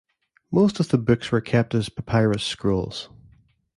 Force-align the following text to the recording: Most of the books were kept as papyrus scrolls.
Most 0.51 0.79
of 0.79 0.89
the 0.89 0.97
books 0.97 1.31
were 1.31 1.41
kept 1.41 1.75
as 1.75 1.87
papyrus 1.89 2.43
scrolls. 2.43 3.09